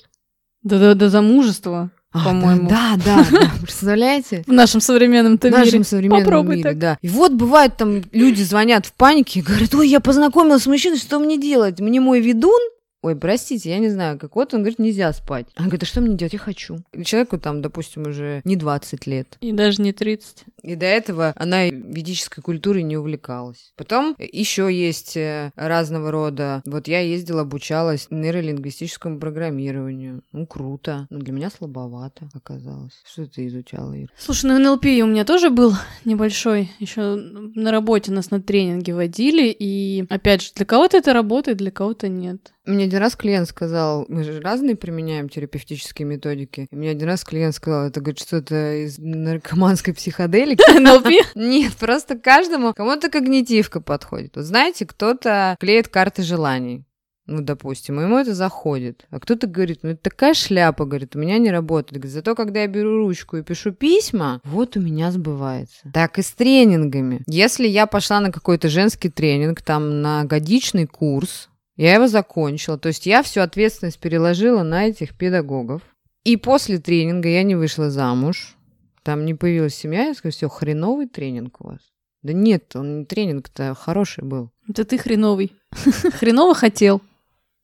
[0.62, 1.90] Да-да, до замужества.
[2.12, 2.69] А, по-моему.
[2.69, 4.43] Да, да, да, представляете?
[4.45, 5.56] В нашем современном мире.
[5.56, 6.78] В нашем современном Попробуй мире, так.
[6.78, 6.97] да.
[7.02, 10.97] И вот бывает там люди звонят в панике и говорят, ой, я познакомилась с мужчиной,
[10.97, 11.80] что мне делать?
[11.80, 12.60] Мне мой ведун
[13.02, 15.48] Ой, простите, я не знаю, как вот он говорит, нельзя спать.
[15.58, 16.34] Он говорит, а что мне делать?
[16.34, 16.78] Я хочу.
[16.94, 19.38] И человеку там, допустим, уже не 20 лет.
[19.42, 20.46] И даже не 30.
[20.62, 23.74] И до этого она ведической культурой не увлекалась.
[23.76, 26.62] Потом еще есть э, разного рода.
[26.66, 30.22] Вот я ездила, обучалась нейролингвистическому программированию.
[30.32, 31.08] Ну, круто.
[31.10, 32.94] Но для меня слабовато оказалось.
[33.12, 34.12] Что ты изучала, Ир?
[34.16, 35.74] Слушай, ну НЛП у меня тоже был
[36.06, 36.72] небольшой.
[36.78, 39.56] Еще на работе нас на тренинге водили.
[39.58, 42.52] И, опять же, для кого-то это работает, для кого-то нет.
[42.65, 46.67] Мне один раз клиент сказал, мы же разные применяем терапевтические методики.
[46.69, 50.62] И мне один раз клиент сказал, это, говорит, что-то из наркоманской психоделики.
[50.80, 51.08] НЛП?
[51.36, 54.36] Нет, просто каждому, кому-то когнитивка подходит.
[54.36, 56.86] Вот знаете, кто-то клеит карты желаний.
[57.28, 59.06] Ну, допустим, ему это заходит.
[59.10, 62.02] А кто-то говорит, ну, это такая шляпа, говорит, у меня не работает.
[62.02, 65.89] Говорит, зато когда я беру ручку и пишу письма, вот у меня сбывается.
[65.93, 67.21] Так и с тренингами.
[67.28, 71.51] Если я пошла на какой-то женский тренинг, там, на годичный курс,
[71.84, 72.78] я его закончила.
[72.78, 75.82] То есть я всю ответственность переложила на этих педагогов.
[76.24, 78.56] И после тренинга я не вышла замуж.
[79.02, 80.06] Там не появилась семья.
[80.06, 81.80] Я сказала, все, хреновый тренинг у вас.
[82.22, 84.52] Да нет, он тренинг-то хороший был.
[84.70, 85.54] Это ты хреновый.
[86.20, 87.02] Хреново хотел.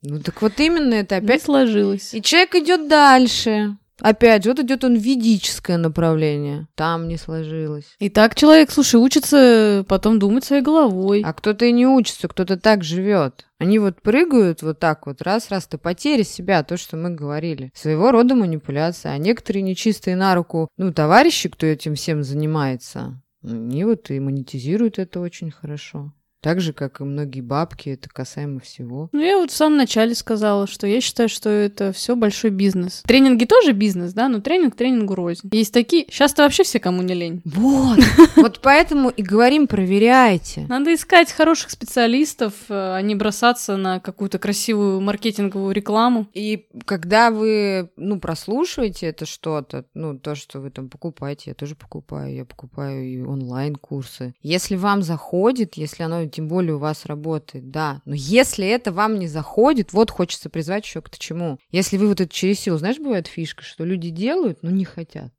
[0.02, 1.42] Ну так вот именно это опять...
[1.42, 2.12] Не сложилось.
[2.12, 3.76] И человек идет дальше.
[4.00, 6.68] Опять же, вот идет он ведическое направление.
[6.74, 7.96] Там не сложилось.
[7.98, 11.22] И так человек, слушай, учится потом думать своей головой.
[11.24, 13.46] А кто-то и не учится, кто-то так живет.
[13.58, 17.72] Они вот прыгают вот так вот, раз-раз, то потеря себя, то, что мы говорили.
[17.74, 19.12] Своего рода манипуляция.
[19.12, 24.98] А некоторые нечистые на руку, ну, товарищи, кто этим всем занимается, они вот и монетизируют
[24.98, 26.12] это очень хорошо.
[26.40, 29.08] Так же, как и многие бабки, это касаемо всего.
[29.12, 33.02] Ну, я вот в самом начале сказала, что я считаю, что это все большой бизнес.
[33.06, 35.48] Тренинги тоже бизнес, да, но тренинг тренингу рознь.
[35.52, 36.06] Есть такие...
[36.08, 37.42] Сейчас-то вообще все кому не лень.
[37.44, 37.98] Вот.
[38.36, 40.66] Вот поэтому и говорим, проверяйте.
[40.68, 46.28] Надо искать хороших специалистов, э, а не бросаться на какую-то красивую маркетинговую рекламу.
[46.34, 51.74] И когда вы, ну, прослушиваете это что-то, ну, то, что вы там покупаете, я тоже
[51.74, 54.34] покупаю, я покупаю и онлайн-курсы.
[54.40, 58.02] Если вам заходит, если оно тем более у вас работает, да.
[58.04, 61.58] Но если это вам не заходит, вот хочется призвать еще к чему.
[61.70, 65.32] Если вы вот это через силу, знаешь, бывает фишка, что люди делают, но не хотят.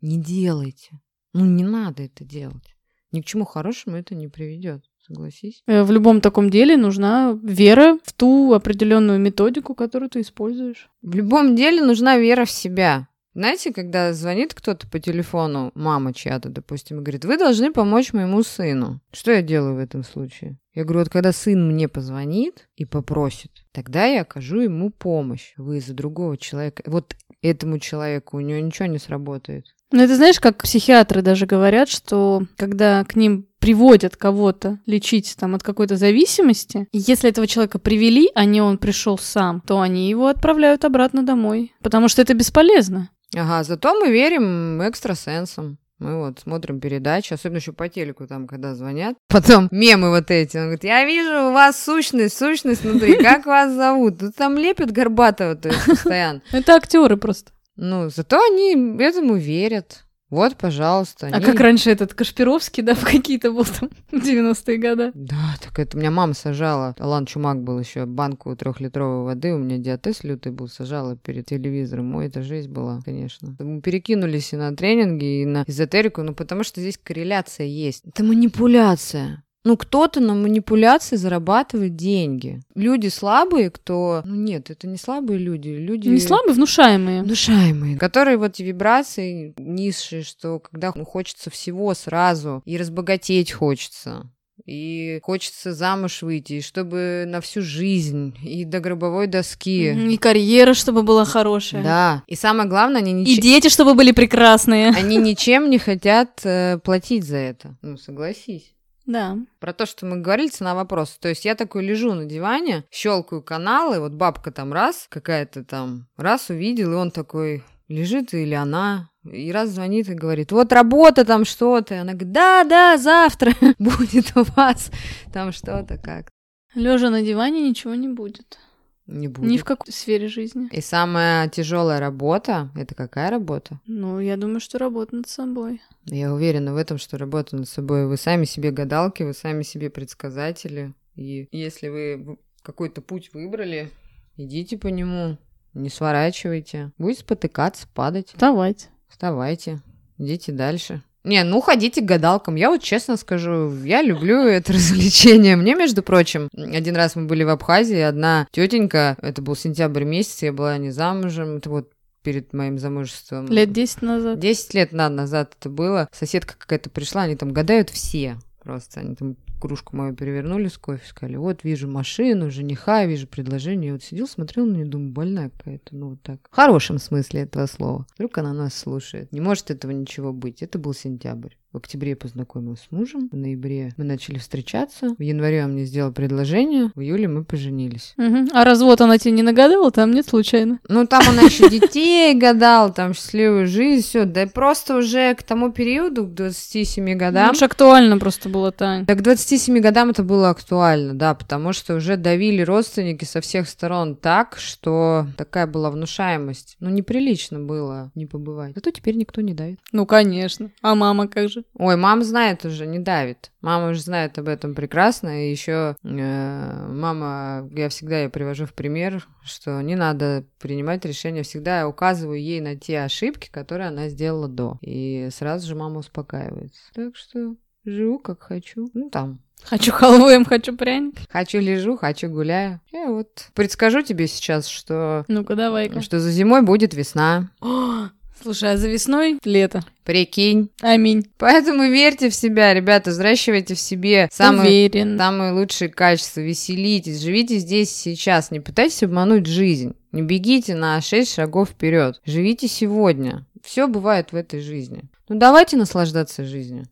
[0.00, 1.00] Не делайте.
[1.32, 2.76] Ну, не надо это делать.
[3.12, 4.84] Ни к чему хорошему это не приведет.
[5.06, 5.62] Согласись.
[5.66, 10.88] Э, в любом таком деле нужна вера в ту определенную методику, которую ты используешь.
[11.02, 13.08] В любом деле нужна вера в себя.
[13.34, 18.42] Знаете, когда звонит кто-то по телефону, мама чья-то, допустим, и говорит, вы должны помочь моему
[18.44, 19.00] сыну.
[19.12, 20.56] Что я делаю в этом случае?
[20.72, 25.52] Я говорю, вот когда сын мне позвонит и попросит, тогда я окажу ему помощь.
[25.56, 26.82] Вы за другого человека.
[26.86, 29.66] Вот этому человеку у него ничего не сработает.
[29.90, 35.54] Ну, это знаешь, как психиатры даже говорят, что когда к ним приводят кого-то лечить там
[35.54, 40.26] от какой-то зависимости, если этого человека привели, а не он пришел сам, то они его
[40.26, 43.10] отправляют обратно домой, потому что это бесполезно.
[43.36, 45.78] Ага, зато мы верим экстрасенсам.
[45.98, 49.16] Мы вот смотрим передачи, особенно еще по телеку, там, когда звонят.
[49.28, 50.56] Потом мемы вот эти.
[50.56, 53.16] Он говорит, я вижу у вас сущность, сущность внутри.
[53.22, 54.18] Как вас зовут?
[54.18, 56.42] Тут там лепят Горбатого, то есть постоянно.
[56.52, 57.52] Это актеры просто.
[57.76, 60.03] Ну, зато они этому верят.
[60.34, 61.30] Вот, пожалуйста.
[61.32, 65.12] А как раньше этот Кашпировский, да, в какие-то был там в 90-е годы?
[65.14, 66.96] Да, так это у меня мама сажала.
[66.98, 69.54] Алан Чумак был еще банку трехлитровой воды.
[69.54, 72.16] У меня диатез лютый был, сажала перед телевизором.
[72.16, 73.54] Ой, это жизнь была, конечно.
[73.60, 78.02] Мы перекинулись и на тренинги, и на эзотерику, ну потому что здесь корреляция есть.
[78.04, 79.44] Это манипуляция.
[79.64, 82.60] Ну, кто-то на манипуляции зарабатывает деньги.
[82.74, 84.22] Люди слабые, кто...
[84.24, 85.68] Ну, нет, это не слабые люди.
[85.68, 86.08] Люди...
[86.08, 87.22] Не слабые, внушаемые.
[87.22, 87.96] Внушаемые.
[87.96, 94.30] Которые вот вибрации низшие, что когда ну, хочется всего сразу, и разбогатеть хочется.
[94.66, 99.92] И хочется замуж выйти, чтобы на всю жизнь, и до гробовой доски.
[99.92, 101.82] И карьера, чтобы была хорошая.
[101.82, 102.22] Да.
[102.26, 103.34] И самое главное, они ничем...
[103.34, 104.90] И дети, чтобы были прекрасные.
[104.90, 107.76] Они ничем не хотят э, платить за это.
[107.82, 108.73] Ну, согласись.
[109.06, 109.38] Да.
[109.60, 111.18] Про то, что мы говорили, цена вопроса.
[111.20, 116.06] То есть я такой лежу на диване, щелкаю каналы, вот бабка там раз, какая-то там,
[116.16, 121.24] раз увидел, и он такой лежит или она, и раз звонит и говорит, вот работа
[121.24, 121.94] там что-то.
[121.94, 124.90] И она говорит, да, да, завтра будет у вас
[125.32, 126.30] там что-то как.
[126.74, 128.58] Лежа на диване ничего не будет.
[129.06, 129.50] Не будет.
[129.50, 130.68] Ни в какой сфере жизни.
[130.72, 133.80] И самая тяжелая работа, это какая работа?
[133.86, 135.82] Ну, я думаю, что работа над собой.
[136.06, 138.06] Я уверена в этом, что работа над собой.
[138.06, 140.94] Вы сами себе гадалки, вы сами себе предсказатели.
[141.16, 143.90] И если вы какой-то путь выбрали,
[144.36, 145.36] идите по нему,
[145.74, 146.92] не сворачивайте.
[146.96, 148.28] Будете спотыкаться, падать.
[148.28, 148.88] Вставать.
[149.08, 149.82] Вставайте,
[150.18, 151.02] идите дальше.
[151.24, 152.54] Не, ну ходите к гадалкам.
[152.54, 155.56] Я вот честно скажу, я люблю это развлечение.
[155.56, 160.42] Мне, между прочим, один раз мы были в Абхазии, одна тетенька, это был сентябрь месяц,
[160.42, 161.90] я была не замужем, это вот
[162.22, 163.46] перед моим замужеством.
[163.48, 164.38] Лет 10 назад.
[164.38, 166.08] 10 лет на, назад это было.
[166.12, 168.36] Соседка какая-то пришла, они там гадают все.
[168.62, 173.86] Просто они там кружку мою перевернули с кофе, сказали, вот вижу машину, жениха, вижу предложение.
[173.86, 176.38] Я вот сидел, смотрел на нее, думаю, больная какая-то, ну вот так.
[176.50, 178.06] В хорошем смысле этого слова.
[178.16, 179.32] Вдруг она нас слушает.
[179.32, 180.60] Не может этого ничего быть.
[180.60, 181.54] Это был сентябрь.
[181.74, 185.86] В октябре я познакомилась с мужем, в ноябре мы начали встречаться, в январе он мне
[185.86, 188.14] сделал предложение, в июле мы поженились.
[188.16, 188.50] Угу.
[188.52, 189.90] А развод она тебе не нагадала?
[189.90, 190.78] Там нет случайно?
[190.88, 194.24] Ну, там она еще детей гадал, там счастливую жизнь, все.
[194.24, 197.52] Да просто уже к тому периоду, к 27 годам...
[197.58, 199.04] Ну, актуально просто было, Тань.
[199.04, 203.68] Так к 27 годам это было актуально, да, потому что уже давили родственники со всех
[203.68, 206.76] сторон так, что такая была внушаемость.
[206.80, 208.74] Ну, неприлично было не побывать.
[208.74, 209.80] Зато теперь никто не давит.
[209.92, 210.70] Ну, конечно.
[210.82, 211.64] А мама как же?
[211.74, 213.50] Ой, мама знает уже, не давит.
[213.60, 215.46] Мама уже знает об этом прекрасно.
[215.46, 221.42] И еще э, мама, я всегда ее привожу в пример, что не надо принимать решения.
[221.42, 224.78] Всегда я указываю ей на те ошибки, которые она сделала до.
[224.82, 226.80] И сразу же мама успокаивается.
[226.94, 228.88] Так что живу как хочу.
[228.94, 231.14] Ну, там, Хочу халву им, хочу пряник.
[231.30, 232.80] Хочу лежу, хочу гуляю.
[232.92, 235.24] Я вот предскажу тебе сейчас, что...
[235.28, 236.02] Ну-ка, давай-ка.
[236.02, 237.50] Что за зимой будет весна.
[237.62, 238.08] О,
[238.42, 239.82] слушай, а за весной лето.
[240.04, 240.68] Прикинь.
[240.82, 241.26] Аминь.
[241.38, 245.16] Поэтому верьте в себя, ребята, взращивайте в себе самые, Уверен.
[245.16, 251.32] самые лучшие качества, веселитесь, живите здесь сейчас, не пытайтесь обмануть жизнь, не бегите на шесть
[251.32, 253.46] шагов вперед, живите сегодня.
[253.62, 255.04] Все бывает в этой жизни.
[255.30, 256.84] Ну давайте наслаждаться жизнью.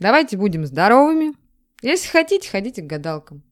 [0.00, 1.34] Давайте будем здоровыми.
[1.82, 3.42] Если хотите, ходите к гадалкам.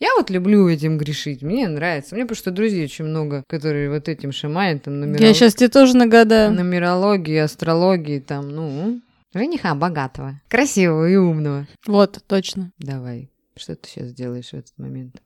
[0.00, 2.14] Я вот люблю этим грешить, мне нравится.
[2.14, 5.26] Мне просто друзей очень много, которые вот этим шаманят, там, нумерол...
[5.26, 6.52] Я сейчас тебе тоже нагадаю.
[6.52, 9.00] нумерологии, астрологии, там, ну,
[9.34, 11.66] жениха богатого, красивого и умного.
[11.84, 12.70] Вот, точно.
[12.78, 15.20] Давай, что ты сейчас делаешь в этот момент?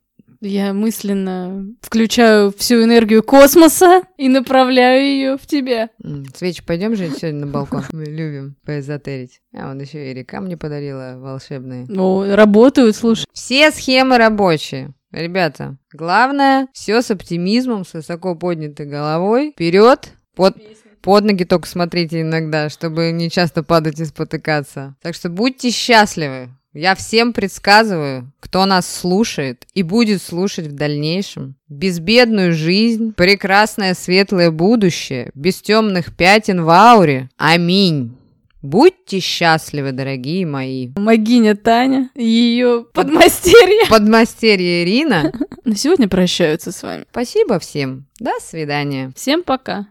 [0.44, 5.90] Я мысленно включаю всю энергию космоса и направляю ее в тебя.
[6.34, 7.84] Свечи, пойдем же сегодня на балкон?
[7.92, 9.40] Мы любим поэзотерить.
[9.54, 11.86] А он еще и река мне подарила волшебные.
[11.88, 13.24] Ну, работают, слушай.
[13.32, 14.92] Все схемы рабочие.
[15.12, 19.52] Ребята, главное, все с оптимизмом, с высоко поднятой головой.
[19.52, 20.56] Вперед, под,
[21.02, 24.96] под ноги только смотрите иногда, чтобы не часто падать и спотыкаться.
[25.02, 26.48] Так что будьте счастливы.
[26.74, 31.54] Я всем предсказываю, кто нас слушает и будет слушать в дальнейшем.
[31.68, 37.28] Безбедную жизнь, прекрасное светлое будущее, без темных пятен в ауре.
[37.36, 38.16] Аминь.
[38.62, 40.90] Будьте счастливы, дорогие мои.
[40.96, 43.88] Магиня Таня и ее подмастерье.
[43.90, 45.32] Подмастерье Ирина.
[45.64, 47.04] На сегодня прощаются с вами.
[47.10, 48.06] Спасибо всем.
[48.20, 49.12] До свидания.
[49.16, 49.80] Всем пока.